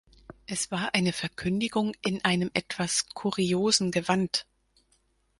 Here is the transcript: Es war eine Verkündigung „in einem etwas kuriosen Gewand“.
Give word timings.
Es 0.47 0.71
war 0.71 0.95
eine 0.95 1.13
Verkündigung 1.13 1.91
„in 2.01 2.25
einem 2.25 2.49
etwas 2.55 3.09
kuriosen 3.09 3.91
Gewand“. 3.91 4.47